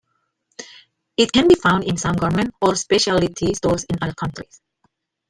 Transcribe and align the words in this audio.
It 1.15 1.31
can 1.31 1.47
be 1.47 1.53
found 1.53 1.83
in 1.83 1.95
some 1.95 2.15
gourmet 2.15 2.45
or 2.59 2.73
speciality 2.73 3.53
stores 3.53 3.83
in 3.83 3.99
other 4.01 4.15
countries. 4.15 4.59